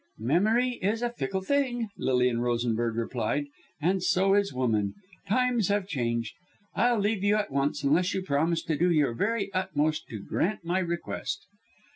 "Memory 0.17 0.79
is 0.81 1.03
a 1.03 1.11
fickle 1.11 1.41
thing," 1.43 1.89
Lilian 1.95 2.41
Rosenberg 2.41 2.95
replied, 2.95 3.45
"and 3.79 4.01
so 4.01 4.33
is 4.33 4.51
woman. 4.51 4.95
Times 5.27 5.67
have 5.67 5.87
changed. 5.87 6.33
I'll 6.73 6.97
leave 6.97 7.23
you 7.23 7.35
at 7.35 7.51
once, 7.51 7.83
unless 7.83 8.15
you 8.15 8.23
promise 8.23 8.63
to 8.63 8.75
do 8.75 8.89
your 8.89 9.13
very 9.13 9.53
utmost 9.53 10.07
to 10.07 10.17
grant 10.19 10.65
my 10.65 10.79
request." 10.79 11.45